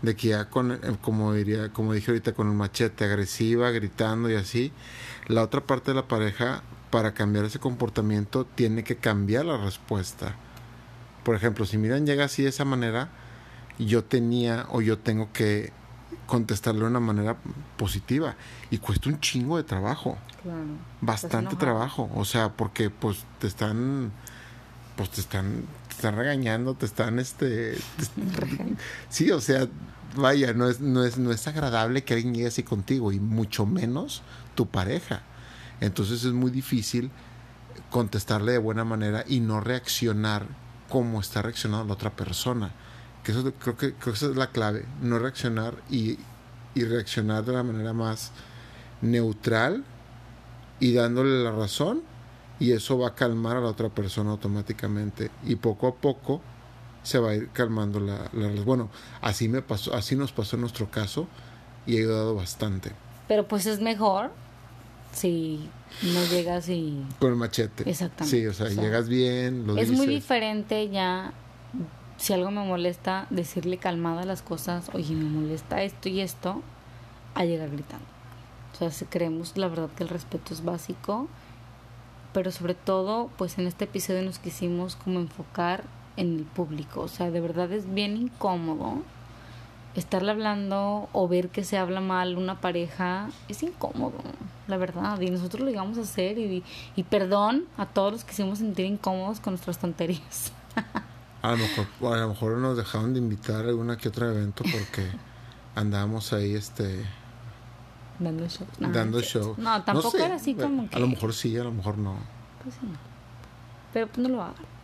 De 0.03 0.15
que 0.15 0.29
ya 0.29 0.49
con, 0.49 0.73
eh, 0.73 0.79
como 1.01 1.33
diría, 1.33 1.73
como 1.73 1.93
dije 1.93 2.13
ahorita, 2.13 2.35
con 2.35 2.49
el 2.49 2.55
machete, 2.55 3.05
agresiva, 3.05 3.71
gritando 3.71 4.31
y 4.31 4.37
así, 4.37 4.73
la 5.27 5.43
otra 5.43 5.63
parte 5.63 5.91
de 5.91 5.97
la 5.97 6.07
pareja, 6.07 6.63
para 6.91 7.13
cambiar 7.13 7.45
ese 7.45 7.59
comportamiento, 7.59 8.47
tiene 8.47 8.85
que 8.85 8.97
cambiar 8.97 9.45
la 9.45 9.57
respuesta. 9.57 10.37
Por 11.25 11.35
ejemplo, 11.35 11.67
si 11.67 11.77
Miriam 11.77 12.07
llega 12.07 12.25
así 12.25 12.45
de 12.45 12.51
esa 12.51 12.65
manera, 12.65 13.11
yo 13.79 14.05
tenía 14.05 14.67
o 14.71 14.81
yo 14.81 14.99
tengo 14.99 15.33
que 15.33 15.73
contestarle 16.27 16.81
de 16.83 16.87
una 16.87 17.01
manera 17.01 17.37
positiva. 17.77 18.37
Y 18.71 18.79
cuesta 18.79 19.09
un 19.09 19.21
chingo 19.21 19.57
de 19.57 19.65
trabajo. 19.65 20.19
Claro. 20.43 20.59
bastante 21.01 21.57
trabajo. 21.57 22.09
O 22.15 22.25
sea 22.25 22.51
porque 22.53 22.91
pues 22.91 23.25
te 23.41 23.47
están 23.49 24.13
pues 24.97 25.11
te 25.11 25.21
están 25.21 25.65
te 25.89 25.95
están 25.95 26.17
regañando 26.17 26.75
te 26.75 26.87
están 26.87 27.19
este 27.19 27.73
te- 27.75 28.77
sí 29.09 29.31
o 29.33 29.41
sea 29.41 29.67
vaya 30.17 30.53
no 30.55 30.69
es 30.69 30.81
no 30.81 31.05
es 31.05 31.19
no 31.19 31.31
es 31.33 31.47
agradable 31.49 32.03
que 32.05 32.15
alguien 32.15 32.35
llegue 32.35 32.47
así 32.49 32.63
contigo 32.63 33.11
y 33.13 33.19
mucho 33.21 33.67
menos 33.67 34.23
tu 34.55 34.67
pareja. 34.67 35.23
Entonces 35.81 36.25
es 36.25 36.33
muy 36.33 36.51
difícil 36.51 37.11
contestarle 37.91 38.53
de 38.53 38.59
buena 38.59 38.85
manera 38.85 39.25
y 39.27 39.41
no 39.41 39.61
reaccionar 39.61 40.47
como 40.89 41.21
está 41.21 41.43
reaccionando 41.43 41.85
la 41.87 41.93
otra 41.95 42.11
persona 42.11 42.73
que 43.23 43.33
eso 43.33 43.53
creo 43.53 43.77
que 43.77 43.93
creo 43.95 44.13
que 44.13 44.19
esa 44.19 44.27
es 44.27 44.37
la 44.37 44.49
clave 44.49 44.85
no 45.03 45.19
reaccionar 45.19 45.75
y, 45.91 46.19
y 46.75 46.85
reaccionar 46.85 47.45
de 47.45 47.53
la 47.53 47.63
manera 47.63 47.93
más 47.93 48.33
neutral 49.03 49.85
y 50.81 50.93
dándole 50.93 51.43
la 51.43 51.53
razón 51.53 52.03
y 52.61 52.73
eso 52.73 52.99
va 52.99 53.09
a 53.09 53.15
calmar 53.15 53.57
a 53.57 53.61
la 53.61 53.69
otra 53.69 53.89
persona 53.89 54.31
automáticamente 54.31 55.31
y 55.47 55.57
poco 55.57 55.87
a 55.89 55.95
poco 55.95 56.41
se 57.03 57.19
va 57.19 57.31
a 57.31 57.35
ir 57.35 57.49
calmando 57.51 58.01
la, 58.01 58.29
la 58.33 58.49
bueno 58.63 58.91
así 59.21 59.49
me 59.49 59.63
pasó 59.63 59.95
así 59.95 60.17
nos 60.17 60.33
pasó 60.33 60.57
en 60.57 60.63
nuestro 60.63 60.91
caso 60.91 61.29
y 61.87 61.97
ha 61.97 62.01
ayudado 62.01 62.35
bastante. 62.35 62.93
Pero 63.29 63.49
pues 63.49 63.67
es 63.67 63.81
mejor 63.81 64.31
si 65.13 65.69
no 66.03 66.25
llegas 66.27 66.69
y 66.69 67.03
con 67.19 67.31
el 67.31 67.37
machete. 67.37 67.89
Exactamente. 67.89 68.37
Sí 68.37 68.47
o 68.47 68.53
sea, 68.53 68.69
llegas 68.69 69.09
bien 69.09 69.67
lo 69.67 69.77
es 69.77 69.91
muy 69.91 70.07
diferente 70.07 70.89
ya 70.91 71.33
si 72.19 72.35
algo 72.35 72.51
me 72.51 72.65
molesta 72.65 73.27
decirle 73.31 73.79
calmada 73.79 74.27
las 74.27 74.43
cosas 74.43 74.91
oye 74.93 75.15
me 75.15 75.25
molesta 75.25 75.83
esto 75.83 76.11
y 76.11 76.21
esto 76.21 76.61
a 77.35 77.45
llegar 77.45 77.71
gritando 77.71 78.05
o 78.81 78.91
sea 78.91 79.09
creemos 79.09 79.57
la 79.57 79.69
verdad 79.69 79.89
que 79.97 80.03
el 80.03 80.11
respeto 80.11 80.53
es 80.53 80.63
básico 80.63 81.29
pero 82.33 82.51
sobre 82.51 82.75
todo 82.75 83.31
pues 83.39 83.59
en 83.59 83.67
este 83.67 83.85
episodio 83.85 84.23
nos 84.23 84.39
quisimos 84.39 84.97
como 84.97 85.19
enfocar 85.21 85.85
en 86.19 86.37
el 86.37 86.45
público. 86.45 87.01
O 87.01 87.09
sea, 87.09 87.31
de 87.31 87.41
verdad 87.41 87.73
es 87.73 87.93
bien 87.93 88.17
incómodo 88.17 89.03
estarle 89.95 90.31
hablando 90.31 91.09
o 91.13 91.29
ver 91.29 91.49
que 91.49 91.65
se 91.65 91.79
habla 91.79 92.01
mal 92.01 92.37
una 92.37 92.61
pareja. 92.61 93.31
Es 93.49 93.63
incómodo, 93.63 94.19
la 94.67 94.77
verdad. 94.77 95.21
Y 95.21 95.31
nosotros 95.31 95.63
lo 95.63 95.71
íbamos 95.71 95.97
a 95.97 96.03
hacer. 96.03 96.39
Y, 96.39 96.63
y 96.97 97.03
perdón 97.05 97.65
a 97.79 97.87
todos 97.87 98.13
los 98.13 98.25
que 98.25 98.33
hicimos 98.33 98.59
sentir 98.59 98.87
incómodos 98.87 99.41
con 99.41 99.53
nuestras 99.53 99.79
tonterías. 99.79 100.53
a, 101.49 101.53
lo 101.53 101.59
mejor, 101.59 101.87
a 102.15 102.21
lo 102.21 102.29
mejor 102.29 102.59
nos 102.59 102.77
dejaron 102.77 103.13
de 103.13 103.19
invitar 103.19 103.65
a 103.65 103.69
alguna 103.69 103.97
que 103.97 104.09
otro 104.09 104.31
evento 104.31 104.65
porque 104.65 105.09
andábamos 105.75 106.33
ahí 106.33 106.55
este 106.55 107.05
dando 108.19 108.49
show. 108.49 108.67
No, 108.79 108.89
dando 108.91 109.21
show. 109.21 109.55
No, 109.59 109.83
tampoco 109.85 110.17
era 110.19 110.35
así 110.35 110.55
como 110.55 110.89
que... 110.89 110.97
A 110.97 110.99
lo 110.99 111.09
mejor 111.09 111.33
sí, 111.33 111.57
a 111.57 111.65
lo 111.65 111.73
mejor 111.73 111.99
no. 111.99 112.17
Pues 112.63 112.75
sí. 112.75 112.89
Pero 113.93 114.09
pues 114.09 114.19
no 114.19 114.29
lo 114.29 114.43
hagan 114.43 114.79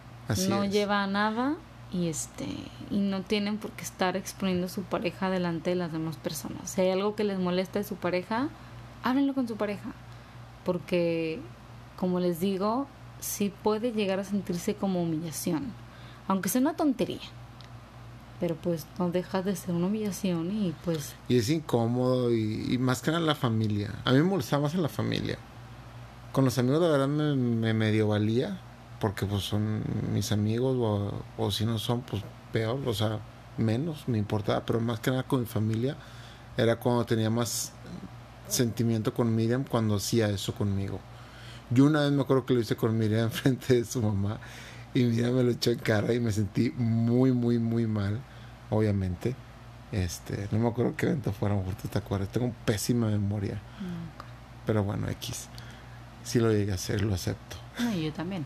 no 0.48 0.64
lleva 0.64 1.02
a 1.02 1.06
nada 1.06 1.56
y 1.92 2.08
este 2.08 2.46
y 2.90 2.98
no 2.98 3.22
tienen 3.22 3.58
por 3.58 3.70
qué 3.72 3.82
estar 3.82 4.16
exponiendo 4.16 4.66
a 4.66 4.68
su 4.68 4.82
pareja 4.82 5.30
delante 5.30 5.70
de 5.70 5.76
las 5.76 5.92
demás 5.92 6.16
personas. 6.16 6.70
Si 6.70 6.80
hay 6.80 6.90
algo 6.90 7.14
que 7.14 7.24
les 7.24 7.38
molesta 7.38 7.78
de 7.78 7.84
su 7.84 7.96
pareja, 7.96 8.48
háblenlo 9.02 9.34
con 9.34 9.48
su 9.48 9.56
pareja, 9.56 9.92
porque 10.64 11.40
como 11.96 12.20
les 12.20 12.40
digo, 12.40 12.86
sí 13.20 13.52
puede 13.62 13.92
llegar 13.92 14.18
a 14.18 14.24
sentirse 14.24 14.74
como 14.74 15.02
humillación, 15.02 15.72
aunque 16.28 16.48
sea 16.48 16.60
una 16.60 16.74
tontería. 16.74 17.20
Pero 18.40 18.56
pues 18.56 18.86
no 18.98 19.10
dejas 19.10 19.44
de 19.44 19.56
ser 19.56 19.74
una 19.74 19.86
humillación 19.86 20.50
y 20.50 20.74
pues... 20.84 21.14
Y 21.28 21.36
es 21.36 21.48
incómodo 21.48 22.34
y, 22.34 22.76
más 22.78 23.00
que 23.00 23.10
nada 23.10 23.24
la 23.24 23.34
familia. 23.34 23.94
A 24.04 24.12
mí 24.12 24.18
me 24.18 24.24
molestaba 24.24 24.64
más 24.64 24.74
en 24.74 24.82
la 24.82 24.88
familia. 24.88 25.38
Con 26.32 26.44
los 26.44 26.58
amigos 26.58 26.80
de 26.80 26.88
verdad 26.88 27.08
me, 27.08 27.36
me 27.36 27.72
medio 27.74 28.08
valía 28.08 28.60
porque 29.00 29.26
pues 29.26 29.42
son 29.42 29.82
mis 30.12 30.32
amigos 30.32 31.12
o, 31.36 31.50
si 31.50 31.66
no 31.66 31.78
son 31.78 32.00
pues 32.02 32.22
peor, 32.52 32.80
o 32.86 32.94
sea, 32.94 33.20
menos 33.58 34.08
me 34.08 34.18
importaba, 34.18 34.64
pero 34.64 34.80
más 34.80 34.98
que 35.00 35.10
nada 35.10 35.24
con 35.24 35.40
mi 35.40 35.46
familia 35.46 35.96
era 36.56 36.76
cuando 36.76 37.04
tenía 37.04 37.28
más 37.28 37.72
sentimiento 38.48 39.12
con 39.12 39.34
Miriam 39.34 39.64
cuando 39.64 39.96
hacía 39.96 40.30
eso 40.30 40.54
conmigo. 40.54 41.00
Yo 41.70 41.84
una 41.84 42.00
vez 42.00 42.12
me 42.12 42.22
acuerdo 42.22 42.46
que 42.46 42.54
lo 42.54 42.60
hice 42.60 42.76
con 42.76 42.96
Miriam 42.96 43.30
frente 43.30 43.74
de 43.74 43.84
su 43.84 44.00
mamá 44.00 44.40
y 44.94 45.04
Miriam 45.04 45.34
me 45.34 45.42
lo 45.42 45.50
echó 45.50 45.70
en 45.70 45.78
cara 45.78 46.12
y 46.14 46.20
me 46.20 46.32
sentí 46.32 46.70
muy, 46.76 47.32
muy, 47.32 47.58
muy 47.58 47.86
mal, 47.86 48.20
obviamente. 48.70 49.34
Este, 49.92 50.48
no 50.50 50.58
me 50.58 50.68
acuerdo 50.68 50.94
qué 50.96 51.06
evento 51.06 51.32
fuera, 51.32 51.54
mejor 51.54 51.74
te 51.74 51.98
acuerdas. 51.98 52.28
Tengo 52.30 52.52
pésima 52.64 53.08
memoria. 53.08 53.60
Pero 54.66 54.82
bueno, 54.82 55.08
X. 55.08 55.48
Si 56.22 56.40
lo 56.40 56.50
llegué 56.50 56.72
a 56.72 56.76
hacer, 56.76 57.02
lo 57.02 57.14
acepto. 57.14 57.56
yo 58.00 58.12
también 58.12 58.44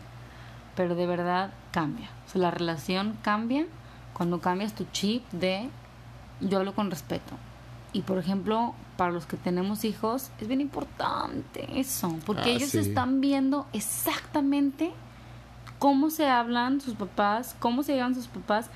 pero 0.79 0.95
de 0.95 1.05
verdad 1.05 1.51
cambia. 1.73 2.09
O 2.25 2.31
sea, 2.31 2.39
la 2.39 2.51
relación 2.51 3.17
cambia 3.21 3.65
cuando 4.13 4.39
cambias 4.39 4.73
tu 4.73 4.85
chip 4.93 5.29
de 5.31 5.69
yo 6.39 6.57
hablo 6.57 6.73
con 6.73 6.89
respeto. 6.89 7.33
Y 7.91 8.03
por 8.03 8.17
ejemplo, 8.17 8.73
para 8.95 9.11
los 9.11 9.25
que 9.25 9.35
tenemos 9.35 9.83
hijos, 9.83 10.31
es 10.39 10.47
bien 10.47 10.61
importante 10.61 11.67
eso, 11.77 12.15
porque 12.25 12.51
ah, 12.51 12.53
ellos 12.53 12.75
están 12.75 13.19
viendo 13.19 13.67
exactamente 13.73 14.93
cómo 15.79 16.09
se 16.09 16.27
hablan 16.27 16.81
sus 16.81 16.93
papás, 16.93 17.55
cómo 17.59 17.83
se 17.83 17.95
llevan 17.95 18.13
sus 18.13 18.27
papás, 18.27 18.69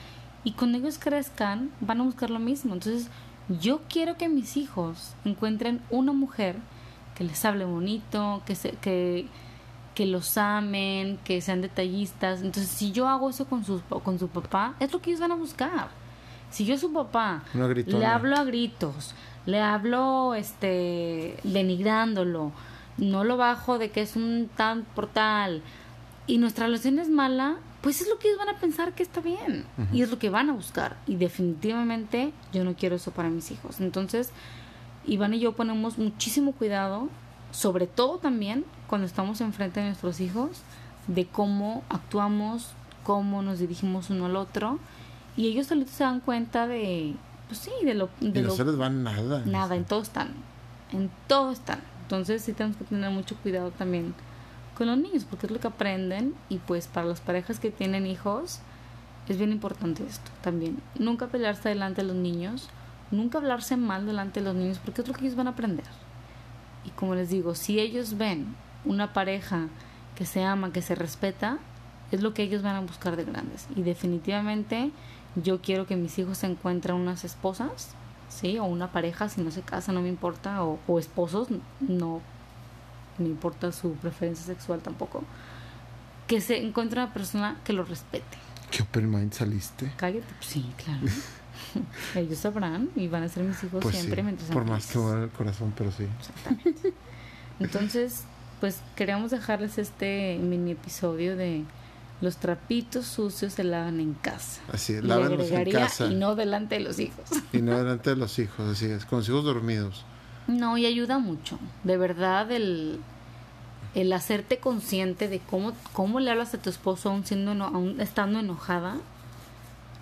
y 0.43 0.53
cuando 0.53 0.77
ellos 0.77 0.97
crezcan 0.97 1.69
van 1.79 2.01
a 2.01 2.03
buscar 2.03 2.29
lo 2.29 2.39
mismo. 2.39 2.73
Entonces, 2.73 3.09
yo 3.47 3.81
quiero 3.89 4.17
que 4.17 4.29
mis 4.29 4.57
hijos 4.57 5.15
encuentren 5.25 5.81
una 5.89 6.13
mujer 6.13 6.55
que 7.15 7.23
les 7.23 7.43
hable 7.45 7.65
bonito, 7.65 8.41
que, 8.45 8.55
se, 8.55 8.71
que, 8.71 9.27
que 9.93 10.05
los 10.05 10.37
amen, 10.37 11.19
que 11.23 11.41
sean 11.41 11.61
detallistas. 11.61 12.41
Entonces, 12.41 12.69
si 12.69 12.91
yo 12.91 13.07
hago 13.07 13.29
eso 13.29 13.45
con 13.45 13.63
su, 13.63 13.81
con 14.03 14.17
su 14.17 14.29
papá, 14.29 14.75
es 14.79 14.91
lo 14.91 15.01
que 15.01 15.11
ellos 15.11 15.21
van 15.21 15.33
a 15.33 15.35
buscar. 15.35 15.89
Si 16.49 16.65
yo 16.65 16.75
a 16.75 16.77
su 16.77 16.93
papá 16.93 17.43
le 17.53 18.05
hablo 18.05 18.35
a 18.37 18.43
gritos, 18.43 19.15
le 19.45 19.59
hablo 19.59 20.35
este 20.35 21.37
denigrándolo, 21.43 22.51
no 22.97 23.23
lo 23.23 23.37
bajo 23.37 23.79
de 23.79 23.89
que 23.89 24.01
es 24.01 24.15
un 24.15 24.49
tan 24.55 24.83
portal 24.83 25.63
y 26.27 26.37
nuestra 26.37 26.65
relación 26.65 26.99
es 26.99 27.09
mala, 27.09 27.57
pues 27.81 28.01
es 28.01 28.07
lo 28.07 28.17
que 28.17 28.27
ellos 28.27 28.39
van 28.39 28.55
a 28.55 28.59
pensar 28.59 28.93
que 28.93 29.03
está 29.03 29.19
bien 29.19 29.65
y 29.91 30.01
es 30.01 30.09
lo 30.09 30.19
que 30.19 30.29
van 30.29 30.49
a 30.49 30.53
buscar. 30.53 30.97
Y 31.05 31.15
definitivamente 31.15 32.31
yo 32.53 32.63
no 32.63 32.75
quiero 32.75 32.95
eso 32.95 33.11
para 33.11 33.29
mis 33.29 33.51
hijos. 33.51 33.81
Entonces, 33.81 34.31
Iván 35.05 35.33
y 35.33 35.39
yo 35.39 35.53
ponemos 35.53 35.97
muchísimo 35.97 36.53
cuidado 36.53 37.09
sobre 37.53 37.87
todo 37.87 38.17
también 38.17 38.65
cuando 38.87 39.05
estamos 39.07 39.39
enfrente 39.39 39.79
de 39.79 39.87
nuestros 39.87 40.19
hijos, 40.19 40.61
de 41.07 41.27
cómo 41.27 41.83
actuamos, 41.89 42.71
cómo 43.03 43.41
nos 43.41 43.59
dirigimos 43.59 44.09
uno 44.09 44.25
al 44.25 44.35
otro, 44.35 44.79
y 45.37 45.47
ellos 45.47 45.67
solitos 45.67 45.93
se 45.93 46.03
dan 46.03 46.19
cuenta 46.19 46.67
de, 46.67 47.15
pues 47.47 47.59
sí, 47.59 47.71
de 47.83 47.93
lo... 47.93 48.09
De 48.19 48.39
y 48.39 48.43
no 48.43 48.51
se 48.51 48.65
les 48.65 48.79
va 48.79 48.89
nada. 48.89 49.43
Nada, 49.45 49.75
en 49.75 49.85
todo 49.85 50.01
están, 50.01 50.33
en 50.91 51.11
todo 51.27 51.51
están. 51.51 51.79
Entonces 52.01 52.41
sí 52.41 52.53
tenemos 52.53 52.77
que 52.77 52.85
tener 52.85 53.09
mucho 53.11 53.35
cuidado 53.37 53.71
también 53.71 54.13
con 54.75 54.87
los 54.87 54.97
niños, 54.97 55.25
porque 55.25 55.45
es 55.45 55.51
lo 55.51 55.59
que 55.59 55.67
aprenden, 55.67 56.33
y 56.49 56.57
pues 56.57 56.87
para 56.87 57.07
las 57.07 57.21
parejas 57.21 57.59
que 57.59 57.71
tienen 57.71 58.05
hijos, 58.05 58.59
es 59.27 59.37
bien 59.37 59.51
importante 59.51 60.03
esto 60.05 60.31
también. 60.41 60.81
Nunca 60.97 61.27
pelearse 61.27 61.69
delante 61.69 62.01
de 62.01 62.07
los 62.07 62.17
niños, 62.17 62.69
nunca 63.11 63.37
hablarse 63.37 63.77
mal 63.77 64.05
delante 64.05 64.39
de 64.39 64.47
los 64.47 64.55
niños, 64.55 64.79
porque 64.83 65.01
es 65.01 65.07
lo 65.07 65.13
que 65.13 65.21
ellos 65.21 65.35
van 65.35 65.47
a 65.47 65.51
aprender. 65.51 65.85
Y 66.85 66.89
como 66.91 67.15
les 67.15 67.29
digo, 67.29 67.55
si 67.55 67.79
ellos 67.79 68.17
ven 68.17 68.55
una 68.85 69.13
pareja 69.13 69.67
que 70.15 70.25
se 70.25 70.43
ama, 70.43 70.73
que 70.73 70.81
se 70.81 70.95
respeta, 70.95 71.59
es 72.11 72.21
lo 72.21 72.33
que 72.33 72.43
ellos 72.43 72.61
van 72.61 72.75
a 72.75 72.81
buscar 72.81 73.15
de 73.15 73.23
grandes. 73.23 73.67
Y 73.75 73.81
definitivamente 73.83 74.91
yo 75.35 75.61
quiero 75.61 75.87
que 75.87 75.95
mis 75.95 76.17
hijos 76.19 76.39
se 76.39 76.47
encuentren 76.47 76.95
unas 76.95 77.23
esposas, 77.23 77.95
¿sí? 78.29 78.59
O 78.59 78.65
una 78.65 78.91
pareja, 78.91 79.29
si 79.29 79.41
no 79.41 79.51
se 79.51 79.61
casa, 79.61 79.91
no 79.91 80.01
me 80.01 80.09
importa, 80.09 80.63
o, 80.63 80.79
o 80.87 80.99
esposos, 80.99 81.47
no 81.79 82.21
me 83.17 83.27
importa 83.27 83.71
su 83.71 83.93
preferencia 83.93 84.45
sexual 84.45 84.81
tampoco. 84.81 85.23
Que 86.27 86.41
se 86.41 86.57
encuentre 86.57 87.01
una 87.01 87.13
persona 87.13 87.57
que 87.63 87.73
lo 87.73 87.83
respete. 87.83 88.37
¿Qué 88.71 88.83
open 88.83 89.09
mind 89.09 89.33
saliste? 89.33 89.91
Cállate, 89.97 90.25
sí, 90.39 90.71
claro. 90.83 91.01
Ellos 92.15 92.39
sabrán 92.39 92.89
y 92.95 93.07
van 93.07 93.23
a 93.23 93.29
ser 93.29 93.43
mis 93.43 93.63
hijos 93.63 93.83
pues 93.83 93.95
siempre 93.95 94.23
mientras 94.23 94.49
Por 94.49 94.65
más 94.65 94.87
que 94.87 94.97
el 94.97 95.29
corazón, 95.29 95.73
pero 95.77 95.91
sí. 95.91 96.07
Exactamente. 96.19 96.93
Entonces, 97.59 98.23
pues 98.59 98.81
queríamos 98.95 99.31
dejarles 99.31 99.77
este 99.77 100.39
mini 100.41 100.71
episodio 100.71 101.35
de 101.35 101.65
los 102.21 102.37
trapitos 102.37 103.05
sucios 103.05 103.53
se 103.53 103.63
lavan 103.63 103.99
en 103.99 104.13
casa. 104.13 104.61
Así 104.71 104.93
es, 104.93 105.03
lávenlos 105.03 105.51
en 105.51 105.71
casa. 105.71 106.07
Y 106.07 106.15
no 106.15 106.35
delante 106.35 106.75
de 106.75 106.81
los 106.81 106.99
hijos. 106.99 107.25
Y 107.51 107.61
no 107.61 107.77
delante 107.77 108.11
de 108.11 108.15
los 108.15 108.39
hijos, 108.39 108.69
así 108.69 108.85
es, 108.85 109.05
con 109.05 109.19
los 109.19 109.29
hijos 109.29 109.43
dormidos. 109.43 110.05
No, 110.47 110.77
y 110.77 110.85
ayuda 110.85 111.19
mucho. 111.19 111.57
De 111.83 111.97
verdad, 111.97 112.51
el, 112.51 112.99
el 113.95 114.11
hacerte 114.13 114.57
consciente 114.57 115.27
de 115.27 115.39
cómo, 115.39 115.73
cómo 115.93 116.19
le 116.19 116.31
hablas 116.31 116.53
a 116.53 116.61
tu 116.61 116.69
esposo 116.69 117.09
aún, 117.09 117.25
siendo, 117.25 117.51
aún 117.63 118.01
estando 118.01 118.39
enojada, 118.39 118.97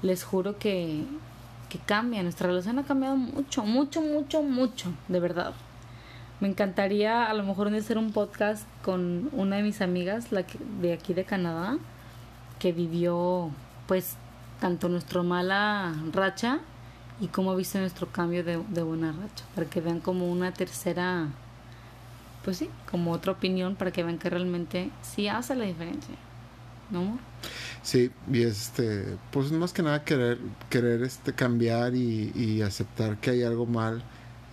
les 0.01 0.24
juro 0.24 0.57
que, 0.57 1.03
que 1.69 1.77
cambia. 1.79 2.24
Nuestra 2.24 2.48
relación 2.48 2.79
ha 2.79 2.83
cambiado 2.83 3.17
mucho, 3.17 3.63
mucho, 3.63 4.01
mucho, 4.01 4.41
mucho, 4.41 4.91
de 5.07 5.19
verdad. 5.19 5.53
Me 6.39 6.48
encantaría 6.48 7.25
a 7.25 7.33
lo 7.36 7.43
mejor 7.43 7.74
hacer 7.75 8.00
un 8.00 8.12
podcast 8.12 8.67
con 8.83 9.29
una 9.31 9.57
de 9.57 9.63
mis 9.63 9.79
amigas, 9.81 10.31
la 10.31 10.43
de 10.81 10.93
aquí 10.93 11.13
de 11.13 11.24
Canadá, 11.24 11.77
que 12.57 12.71
vivió 12.71 13.51
pues 13.88 14.15
tanto 14.60 14.89
nuestra 14.89 15.21
mala 15.21 15.93
racha 16.12 16.60
y 17.22 17.28
cómo 17.28 17.51
ha 17.51 17.56
visto 17.56 17.80
nuestro 17.80 18.08
cambio 18.08 18.44
de, 18.44 18.62
de 18.70 18.84
buena 18.84 19.12
racha, 19.12 19.46
para 19.56 19.70
que 19.70 19.80
vean 19.80 20.01
como 20.01 20.30
una 20.30 20.54
tercera, 20.54 21.28
pues 22.44 22.58
sí, 22.58 22.70
como 22.90 23.13
otra 23.13 23.32
opinión, 23.32 23.75
para 23.75 23.92
que 23.92 24.04
vean 24.04 24.18
que 24.18 24.30
realmente 24.30 24.90
sí 25.01 25.28
hace 25.28 25.56
la 25.56 25.66
diferencia. 25.66 26.16
¿No, 26.90 27.18
Sí, 27.84 28.12
y 28.32 28.44
este, 28.44 29.18
pues 29.32 29.51
más 29.51 29.74
que 29.74 29.82
nada 29.82 30.04
querer, 30.04 30.38
querer 30.70 31.01
este 31.01 31.34
cambiar 31.34 31.96
y, 31.96 32.62
aceptar 32.62 33.18
que 33.18 33.32
hay 33.32 33.44
algo 33.44 33.66
mal 33.66 34.04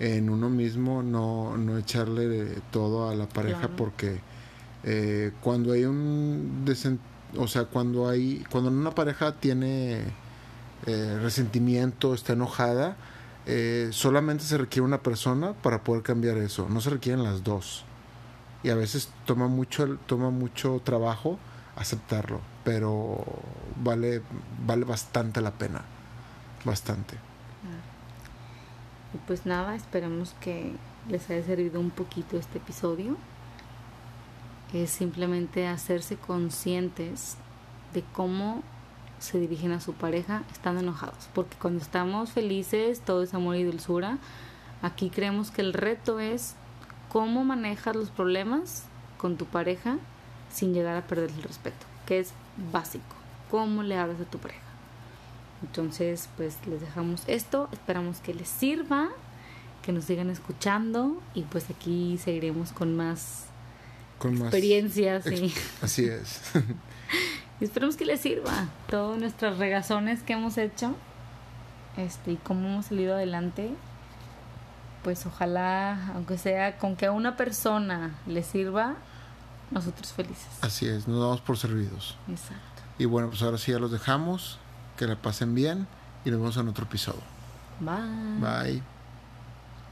en 0.00 0.30
uno 0.30 0.48
mismo, 0.48 1.02
no, 1.02 1.56
no 1.58 1.76
echarle 1.76 2.54
todo 2.70 3.08
a 3.10 3.14
la 3.14 3.28
pareja 3.28 3.68
porque 3.68 4.20
eh, 4.84 5.32
cuando 5.42 5.72
hay 5.72 5.84
un 5.84 6.64
o 7.36 7.46
sea, 7.46 7.64
cuando 7.64 8.08
hay, 8.08 8.44
cuando 8.50 8.70
una 8.70 8.94
pareja 8.94 9.32
tiene 9.32 10.04
eh, 10.86 11.18
resentimiento, 11.20 12.14
está 12.14 12.34
enojada, 12.34 12.96
eh, 13.46 13.88
solamente 13.92 14.44
se 14.44 14.58
requiere 14.58 14.84
una 14.84 15.02
persona 15.02 15.54
para 15.54 15.82
poder 15.82 16.02
cambiar 16.02 16.36
eso, 16.38 16.68
no 16.68 16.80
se 16.80 16.90
requieren 16.90 17.24
las 17.24 17.44
dos. 17.44 17.84
Y 18.62 18.70
a 18.70 18.74
veces 18.74 19.10
toma 19.24 19.46
mucho, 19.48 19.98
toma 20.06 20.30
mucho 20.30 20.80
trabajo 20.84 21.38
aceptarlo, 21.76 22.40
pero 22.64 23.24
vale, 23.76 24.20
vale 24.66 24.84
bastante 24.84 25.40
la 25.40 25.52
pena, 25.52 25.82
bastante. 26.64 27.16
Y 29.14 29.18
pues 29.26 29.46
nada, 29.46 29.74
esperamos 29.74 30.34
que 30.40 30.74
les 31.08 31.30
haya 31.30 31.42
servido 31.42 31.80
un 31.80 31.90
poquito 31.90 32.36
este 32.36 32.58
episodio. 32.58 33.16
Es 34.72 34.90
simplemente 34.90 35.66
hacerse 35.66 36.16
conscientes 36.16 37.36
de 37.94 38.02
cómo 38.12 38.62
se 39.18 39.38
dirigen 39.40 39.72
a 39.72 39.80
su 39.80 39.92
pareja 39.94 40.42
estando 40.52 40.80
enojados. 40.80 41.28
Porque 41.34 41.56
cuando 41.60 41.82
estamos 41.82 42.30
felices, 42.32 43.00
todo 43.00 43.22
es 43.22 43.34
amor 43.34 43.56
y 43.56 43.64
dulzura. 43.64 44.18
Aquí 44.82 45.10
creemos 45.10 45.50
que 45.50 45.60
el 45.62 45.72
reto 45.72 46.20
es 46.20 46.54
cómo 47.08 47.44
manejas 47.44 47.96
los 47.96 48.10
problemas 48.10 48.84
con 49.16 49.36
tu 49.36 49.44
pareja 49.46 49.96
sin 50.52 50.72
llegar 50.74 50.96
a 50.96 51.06
perder 51.06 51.30
el 51.30 51.42
respeto, 51.42 51.84
que 52.06 52.20
es 52.20 52.32
básico. 52.72 53.04
Cómo 53.50 53.82
le 53.82 53.96
hablas 53.96 54.20
a 54.20 54.24
tu 54.24 54.38
pareja. 54.38 54.60
Entonces, 55.62 56.28
pues 56.36 56.56
les 56.66 56.80
dejamos 56.80 57.22
esto. 57.26 57.68
Esperamos 57.72 58.18
que 58.20 58.32
les 58.34 58.48
sirva, 58.48 59.08
que 59.82 59.92
nos 59.92 60.04
sigan 60.04 60.30
escuchando 60.30 61.20
y 61.34 61.42
pues 61.42 61.68
aquí 61.70 62.18
seguiremos 62.22 62.72
con 62.72 62.94
más 62.96 63.46
Con 64.18 64.34
más 64.34 64.42
experiencias. 64.42 65.26
y- 65.26 65.52
Así 65.82 66.04
es. 66.04 66.40
Y 67.60 67.64
esperemos 67.64 67.96
que 67.96 68.04
les 68.04 68.20
sirva 68.20 68.68
todas 68.88 69.18
nuestras 69.18 69.58
regazones 69.58 70.22
que 70.22 70.34
hemos 70.34 70.58
hecho 70.58 70.94
este, 71.96 72.32
y 72.32 72.36
cómo 72.36 72.68
hemos 72.68 72.86
salido 72.86 73.14
adelante. 73.14 73.74
Pues 75.02 75.26
ojalá, 75.26 76.12
aunque 76.14 76.38
sea 76.38 76.78
con 76.78 76.96
que 76.96 77.06
a 77.06 77.12
una 77.12 77.36
persona 77.36 78.14
le 78.26 78.42
sirva, 78.42 78.96
nosotros 79.70 80.12
felices. 80.12 80.48
Así 80.60 80.86
es, 80.86 81.08
nos 81.08 81.20
damos 81.20 81.40
por 81.40 81.56
servidos. 81.56 82.16
Exacto. 82.28 82.82
Y 82.98 83.04
bueno, 83.04 83.28
pues 83.28 83.42
ahora 83.42 83.58
sí 83.58 83.72
ya 83.72 83.78
los 83.78 83.90
dejamos. 83.90 84.58
Que 84.96 85.06
la 85.06 85.14
pasen 85.14 85.54
bien 85.54 85.86
y 86.24 86.30
nos 86.30 86.40
vemos 86.40 86.56
en 86.56 86.66
otro 86.66 86.84
episodio. 86.84 87.22
Bye. 87.78 88.40
Bye. 88.40 88.97